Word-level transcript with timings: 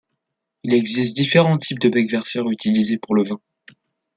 Il 0.63 0.73
existe 0.73 1.15
différents 1.15 1.59
types 1.59 1.77
de 1.77 1.87
becs 1.87 2.09
verseurs 2.09 2.49
utilisés 2.49 2.97
pour 2.97 3.13
le 3.13 3.21
vin. 3.23 3.39